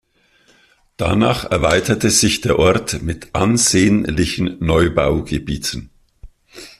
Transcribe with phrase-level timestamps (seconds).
[0.97, 5.91] Danach erweiterte sich der Ort mit ansehnlichen Neubaugebieten.